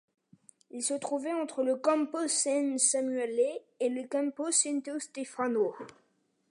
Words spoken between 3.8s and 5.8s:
le Campo Santo Stefano.